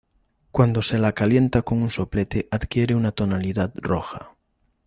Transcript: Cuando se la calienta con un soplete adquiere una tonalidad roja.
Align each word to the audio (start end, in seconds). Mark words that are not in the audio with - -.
Cuando 0.49 0.81
se 0.81 0.97
la 0.97 1.11
calienta 1.13 1.61
con 1.61 1.83
un 1.83 1.91
soplete 1.91 2.47
adquiere 2.49 2.95
una 2.95 3.11
tonalidad 3.11 3.71
roja. 3.75 4.35